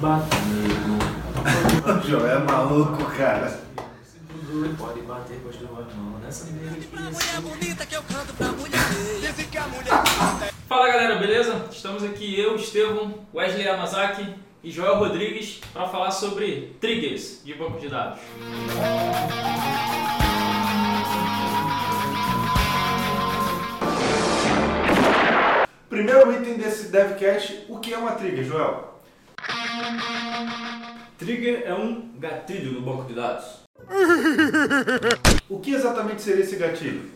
[0.00, 0.98] Batendo.
[1.84, 3.60] O João é maluco, cara.
[4.78, 6.76] Pode bater com as duas mãos nessa mesa.
[10.66, 11.66] Fala galera, beleza?
[11.70, 14.26] Estamos aqui eu, Estevão, Wesley Yamazaki
[14.64, 18.20] e Joel Rodrigues para falar sobre triggers de banco de dados.
[25.90, 28.89] Primeiro item desse DevCast, o que é uma trigger, Joel?
[31.18, 33.60] Trigger é um gatilho no banco de dados.
[35.48, 37.10] O que exatamente seria esse gatilho?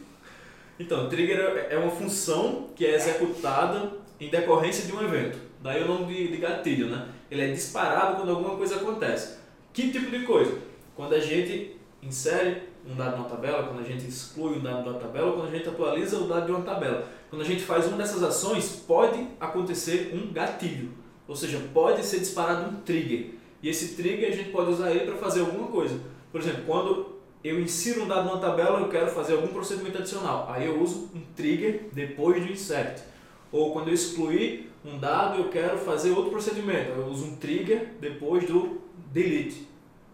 [0.79, 5.39] Então, trigger é uma função que é executada em decorrência de um evento.
[5.63, 7.09] Daí o nome de, de gatilho, né?
[7.31, 9.39] Ele é disparado quando alguma coisa acontece.
[9.73, 10.59] Que tipo de coisa?
[10.97, 14.99] Quando a gente insere um dado numa tabela, quando a gente exclui um dado uma
[14.99, 17.09] tabela, quando a gente atualiza o dado de uma tabela.
[17.31, 21.04] Quando a gente faz uma dessas ações, pode acontecer um gatilho.
[21.27, 23.31] Ou seja, pode ser disparado um trigger.
[23.63, 25.99] E esse trigger a gente pode usar ele para fazer alguma coisa.
[26.31, 30.47] Por exemplo, quando eu insiro um dado numa tabela, eu quero fazer algum procedimento adicional.
[30.51, 33.01] Aí eu uso um trigger depois do insert.
[33.51, 36.91] Ou quando eu excluir um dado, eu quero fazer outro procedimento.
[36.91, 38.81] Eu uso um trigger depois do
[39.13, 39.67] delete.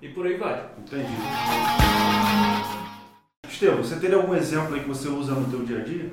[0.03, 0.71] E por aí vai.
[0.79, 1.13] Entendi.
[3.49, 6.11] Estevam, você teria algum exemplo aí que você usa no teu dia a dia?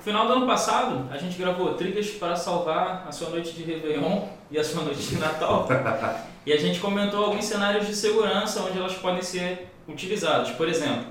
[0.00, 3.62] No final do ano passado, a gente gravou triggers para salvar a sua noite de
[3.62, 5.68] Réveillon e a sua noite de Natal.
[6.46, 10.52] e a gente comentou alguns cenários de segurança onde elas podem ser utilizadas.
[10.52, 11.04] Por exemplo,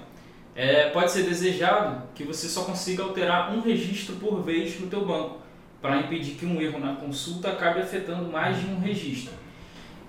[0.56, 5.06] é, pode ser desejado que você só consiga alterar um registro por vez no teu
[5.06, 5.38] banco,
[5.80, 9.34] para impedir que um erro na consulta acabe afetando mais de um registro.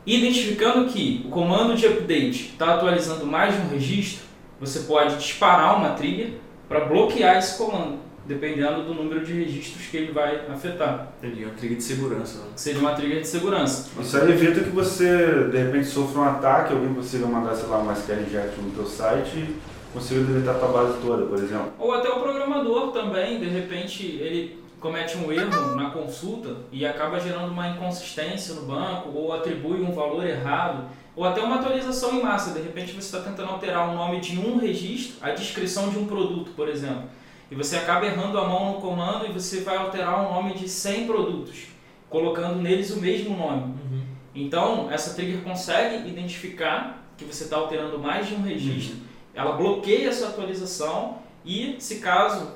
[0.07, 4.25] Identificando que o comando de update está atualizando mais de um registro,
[4.59, 6.33] você pode disparar uma trigger
[6.67, 11.13] para bloquear esse comando, dependendo do número de registros que ele vai afetar.
[11.23, 12.39] Entendi, uma trigger de segurança.
[12.39, 12.45] Né?
[12.57, 13.91] Seria uma trigger de segurança.
[14.01, 17.79] Isso aí evita que você, de repente, sofra um ataque, alguém consiga mandar, sei lá,
[17.79, 19.57] uma SQL inject no teu site e
[19.93, 21.73] consiga deletar a tua base toda, por exemplo.
[21.79, 27.21] Ou até o programador também, de repente, ele comete um erro na consulta e acaba
[27.21, 32.23] gerando uma inconsistência no banco, ou atribui um valor errado, ou até uma atualização em
[32.23, 32.53] massa.
[32.53, 36.07] De repente você está tentando alterar o nome de um registro, a descrição de um
[36.07, 37.05] produto, por exemplo.
[37.51, 40.69] E você acaba errando a mão no comando e você vai alterar o nome de
[40.69, 41.67] 100 produtos,
[42.09, 43.63] colocando neles o mesmo nome.
[43.63, 44.03] Uhum.
[44.35, 48.97] Então, essa trigger consegue identificar que você está alterando mais de um registro,
[49.35, 52.53] ela bloqueia essa atualização e, se caso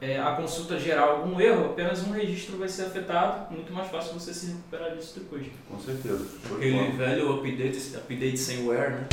[0.00, 4.14] é, a consulta gerar algum erro, apenas um registro vai ser afetado, muito mais fácil
[4.14, 5.46] você se recuperar disso depois.
[5.68, 6.26] Com certeza.
[6.54, 9.08] Aquele velho update, update sem wear, né?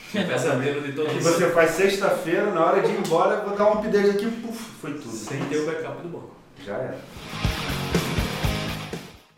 [0.12, 3.70] Pesadelo de todos Que os você faz sexta-feira, na hora de ir embora, vou dar
[3.70, 5.14] um update aqui, puf, foi tudo.
[5.14, 6.30] Sem ter o backup do banco.
[6.64, 6.98] Já era.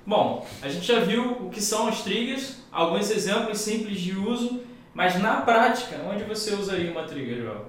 [0.05, 4.61] Bom, a gente já viu o que são os triggers, alguns exemplos simples de uso,
[4.93, 7.67] mas na prática, onde você usaria uma trigger, Joel?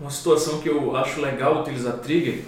[0.00, 2.42] Uma situação que eu acho legal utilizar trigger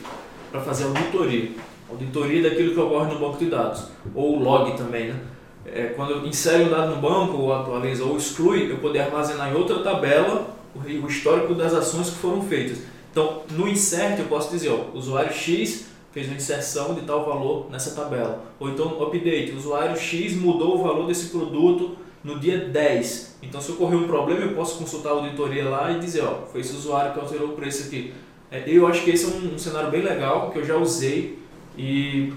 [0.50, 1.50] para fazer auditoria.
[1.88, 3.84] Auditoria daquilo que ocorre no banco de dados.
[4.14, 5.20] Ou log também, né?
[5.66, 9.50] É, quando eu insere um dado no banco, ou atualiza, ou exclui, eu poder armazenar
[9.50, 12.78] em outra tabela o o histórico das ações que foram feitas.
[13.10, 17.68] Então, no insert eu posso dizer, ó, usuário X fez uma inserção de tal valor
[17.70, 18.44] nessa tabela.
[18.58, 23.38] Ou então, update, usuário X mudou o valor desse produto no dia 10.
[23.42, 26.60] Então, se ocorrer um problema, eu posso consultar a auditoria lá e dizer, ó, foi
[26.60, 28.12] esse usuário que alterou o preço aqui.
[28.50, 31.38] É, eu acho que esse é um, um cenário bem legal, que eu já usei
[31.76, 32.32] e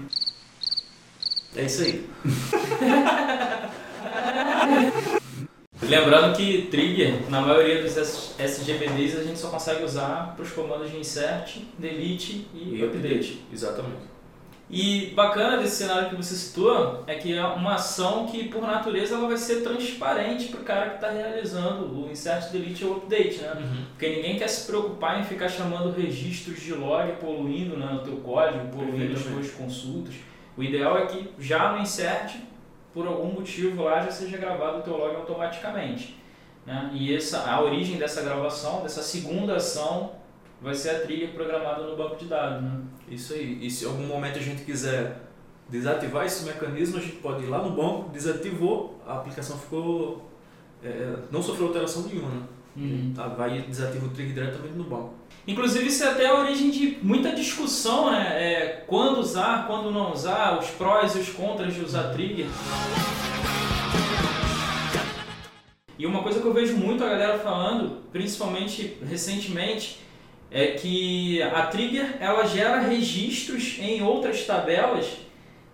[1.56, 2.04] é isso aí.
[6.00, 7.96] Lembrando que trigger, na maioria dos
[8.38, 13.44] SGBDs, a gente só consegue usar para os comandos de insert, delete e, update.
[13.52, 14.14] Exatamente.
[14.68, 19.14] E bacana desse cenário que você citou é que é uma ação que, por natureza,
[19.14, 23.38] ela vai ser transparente para o cara que está realizando o insert, delete ou update,
[23.38, 23.52] né?
[23.90, 28.16] Porque ninguém quer se preocupar em ficar chamando registros de log poluindo né, no teu
[28.16, 30.14] código, poluindo as tuas consultas.
[30.56, 32.34] O ideal é que já no insert,
[32.94, 36.16] por algum motivo lá, já seja gravado o teu log automaticamente.
[36.64, 36.90] Né?
[36.94, 40.12] E essa, a origem dessa gravação, dessa segunda ação,
[40.62, 42.62] vai ser a trigger programada no banco de dados.
[42.62, 42.80] Né?
[43.08, 43.58] Isso aí.
[43.60, 45.20] E se em algum momento a gente quiser
[45.68, 50.30] desativar esse mecanismo, a gente pode ir lá no banco, desativou, a aplicação ficou.
[50.82, 52.42] é, não sofreu alteração nenhuma, né?
[52.76, 53.12] Uhum.
[53.14, 55.14] Tá, vai e desativa o trigger diretamente no banco.
[55.46, 58.28] Inclusive, isso é até a origem de muita discussão, né?
[58.34, 62.46] É, quando usar, quando não usar, os prós e os contras de usar trigger.
[65.98, 69.98] E uma coisa que eu vejo muito a galera falando, principalmente recentemente,
[70.50, 75.24] é que a trigger ela gera registros em outras tabelas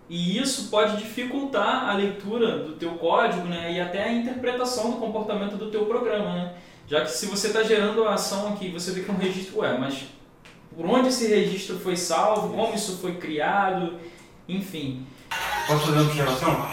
[0.09, 4.97] e isso pode dificultar a leitura do teu código né, e até a interpretação do
[4.97, 6.33] comportamento do teu programa.
[6.33, 6.53] Né?
[6.91, 9.59] Já que se você está gerando a ação aqui, você vê que é um registro,
[9.59, 10.07] ué, mas
[10.75, 13.97] por onde esse registro foi salvo, como isso foi criado,
[14.45, 15.07] enfim.
[15.67, 16.69] Posso fazer uma observação?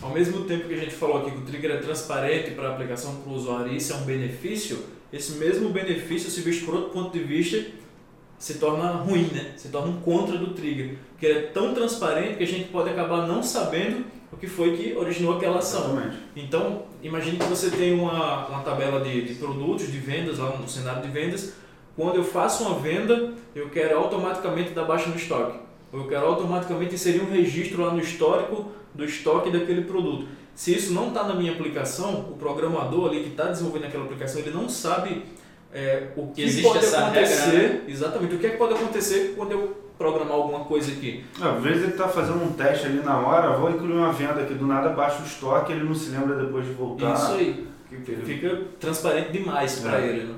[0.00, 2.72] Ao mesmo tempo que a gente falou aqui que o trigger é transparente para a
[2.74, 4.78] aplicação para o usuário e isso é um benefício,
[5.12, 7.66] esse mesmo benefício, se visto por outro ponto de vista,
[8.38, 9.52] se torna ruim, né?
[9.56, 10.96] Se torna um contra do trigger.
[11.10, 14.76] Porque ele é tão transparente que a gente pode acabar não sabendo o que foi
[14.76, 15.92] que originou aquela ação.
[15.92, 16.16] Exatamente.
[16.36, 20.68] Então, imagine que você tem uma, uma tabela de, de produtos, de vendas, lá no
[20.68, 21.54] cenário de vendas.
[21.96, 25.58] Quando eu faço uma venda, eu quero automaticamente dar baixa no estoque.
[25.92, 30.26] Ou eu quero automaticamente inserir um registro lá no histórico do estoque daquele produto.
[30.54, 34.40] Se isso não está na minha aplicação, o programador ali que está desenvolvendo aquela aplicação,
[34.40, 35.24] ele não sabe
[35.74, 37.50] é, o que Existe pode essa acontecer.
[37.50, 37.80] regra, né?
[37.88, 41.24] Exatamente, o que, é que pode acontecer quando eu programar alguma coisa aqui.
[41.40, 44.54] Às vezes ele está fazendo um teste ali na hora, vou incluir uma venda aqui,
[44.54, 47.14] do nada baixa o estoque, ele não se lembra depois de voltar.
[47.14, 47.66] Isso aí.
[48.24, 50.06] Fica transparente demais para É.
[50.08, 50.24] ele.
[50.24, 50.34] Né?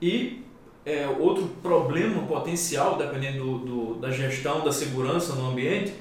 [0.00, 0.42] E
[0.86, 5.92] é, outro problema potencial, dependendo do, do- da gestão da segurança no ambiente,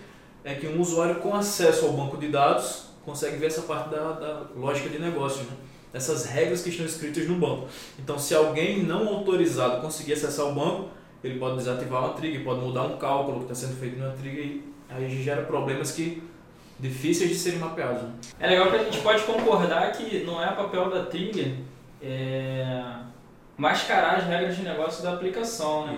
[0.45, 4.13] é que um usuário com acesso ao banco de dados consegue ver essa parte da,
[4.13, 5.51] da lógica de negócio, né?
[5.93, 7.67] Essas regras que estão escritas no banco.
[7.99, 10.89] Então, se alguém não autorizado conseguir acessar o banco,
[11.23, 14.45] ele pode desativar uma trigger, pode mudar um cálculo que está sendo feito numa trigger
[14.45, 16.23] e aí gera problemas que
[16.79, 18.03] difíceis de serem mapeados.
[18.03, 18.09] Né?
[18.39, 21.55] É legal que a gente pode concordar que não é papel da Trigger
[22.01, 22.83] é,
[23.57, 25.97] mascarar as regras de negócio da aplicação, né?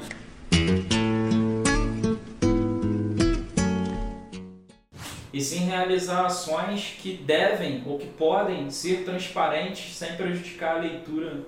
[5.31, 11.45] E sim realizar ações que devem ou que podem ser transparentes sem prejudicar a leitura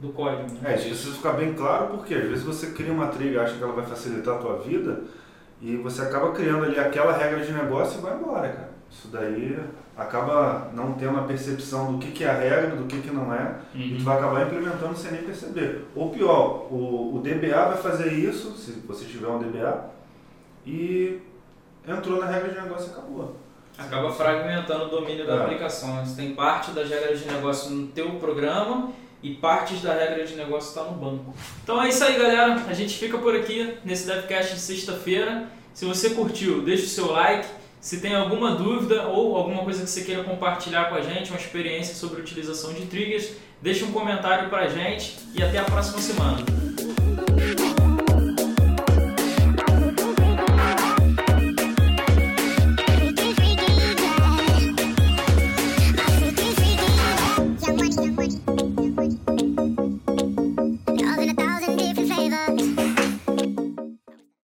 [0.00, 0.50] do código.
[0.54, 0.72] Né?
[0.72, 3.62] É, isso precisa ficar bem claro porque às vezes você cria uma trilha, acha que
[3.62, 5.02] ela vai facilitar a tua vida
[5.60, 8.68] e você acaba criando ali aquela regra de negócio e vai embora, cara.
[8.90, 9.58] Isso daí
[9.96, 13.34] acaba não tendo a percepção do que, que é a regra, do que, que não
[13.34, 15.84] é, e tu vai acabar implementando sem nem perceber.
[15.94, 19.90] Ou pior, o, o DBA vai fazer isso, se você tiver um DBA,
[20.64, 21.20] e
[21.88, 23.36] entrou na regra de negócio e acabou.
[23.76, 25.42] Acaba fragmentando o domínio da É.
[25.44, 25.94] aplicação.
[25.96, 26.04] né?
[26.04, 28.90] Você tem parte das regras de negócio no teu programa
[29.22, 31.34] e partes da regra de negócio está no banco.
[31.62, 32.54] Então é isso aí, galera.
[32.68, 35.46] A gente fica por aqui nesse DevCast de sexta-feira.
[35.72, 37.46] Se você curtiu, deixa o seu like.
[37.80, 41.38] Se tem alguma dúvida ou alguma coisa que você queira compartilhar com a gente, uma
[41.38, 43.30] experiência sobre a utilização de triggers,
[43.62, 46.38] deixa um comentário pra gente e até a próxima semana.